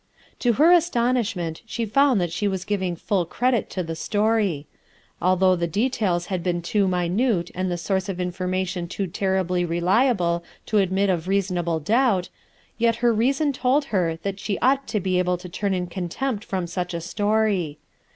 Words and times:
To 0.39 0.53
her 0.53 0.71
astonishment 0.71 1.61
she 1.67 1.85
found 1.85 2.19
that 2.19 2.31
she 2.31 2.47
was 2.47 2.65
giving 2.65 2.95
full 2.95 3.23
credit 3.23 3.69
to 3.69 3.83
the 3.83 3.95
story. 3.95 4.65
Although 5.21 5.55
the 5.55 5.67
details 5.67 6.25
had 6.25 6.41
been 6.41 6.63
too 6.63 6.87
minute 6.87 7.51
and 7.53 7.69
the 7.69 7.77
source 7.77 8.09
of 8.09 8.19
information 8.19 8.87
too 8.87 9.05
terribly 9.05 9.63
reliable 9.63 10.43
to 10.65 10.79
admit 10.79 11.11
of 11.11 11.27
reasonable 11.27 11.79
doubt, 11.79 12.29
yet 12.79 12.95
her 13.05 13.13
reason 13.13 13.53
told 13.53 13.85
her 13.93 14.15
that 14.23 14.39
she 14.39 14.57
ought 14.57 14.87
to 14.87 14.99
be 14.99 15.19
able 15.19 15.37
to 15.37 15.47
turn 15.47 15.75
in 15.75 15.85
contempt 15.85 16.43
from 16.45 16.65
such 16.65 16.95
a 16.95 16.99
story. 16.99 17.77